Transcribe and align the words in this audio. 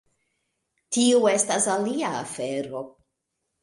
Tiu 0.97 1.29
estas 1.33 1.71
alia 1.77 2.13
afero. 2.25 2.87